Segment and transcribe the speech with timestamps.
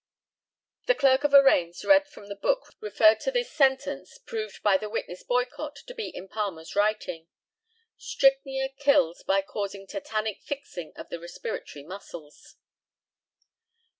[0.87, 4.89] The Clerk of Arraigns read from the book referred to this sentence, proved by the
[4.89, 7.27] witness Boycott to be in Palmer's writing
[7.99, 12.55] "Strychnia kills by causing tetanic fixing of the respiratory muscles."